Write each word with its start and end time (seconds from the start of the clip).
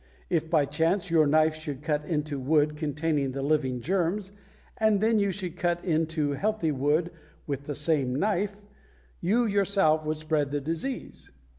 If 0.31 0.49
by 0.49 0.65
chance 0.65 1.11
your 1.11 1.27
knife 1.27 1.53
should 1.53 1.83
cut 1.83 2.03
into 2.05 2.39
wood 2.39 2.75
containing 2.75 3.33
the 3.33 3.43
living 3.43 3.81
germs, 3.81 4.31
and 4.77 4.99
then 4.99 5.19
you 5.19 5.31
should 5.31 5.55
cut 5.55 5.85
into 5.85 6.31
healthy 6.31 6.71
wood 6.71 7.11
with 7.45 7.65
the 7.65 7.75
same 7.75 8.15
knife, 8.15 8.55
you 9.19 9.45
yourself 9.45 10.03
would 10.07 10.17
spread 10.17 10.49
the 10.49 10.59
disease. 10.59 11.31